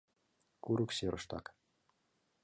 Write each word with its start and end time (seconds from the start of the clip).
Курык 0.63 0.91
серыштак 0.97 1.45